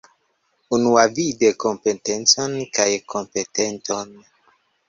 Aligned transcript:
Unuavide 0.77 1.51
kompletecon 1.65 2.57
kaj 2.79 2.89
kompetenton. 3.15 4.15